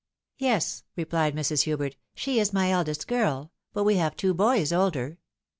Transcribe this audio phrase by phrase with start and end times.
[0.39, 1.65] "Yes,'' replied Mrs.
[1.65, 5.19] Hubert," she is my eldest girl ^but we have two boys older."